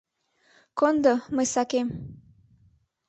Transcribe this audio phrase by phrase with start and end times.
[0.79, 1.87] —Кондо, мый сакем...